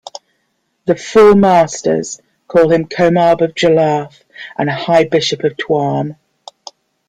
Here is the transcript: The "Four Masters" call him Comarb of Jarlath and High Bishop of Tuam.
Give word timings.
The 0.85 0.95
"Four 0.95 1.35
Masters" 1.35 2.19
call 2.47 2.71
him 2.71 2.87
Comarb 2.87 3.41
of 3.41 3.53
Jarlath 3.53 4.23
and 4.57 4.67
High 4.67 5.03
Bishop 5.03 5.43
of 5.43 5.55
Tuam. 5.57 6.15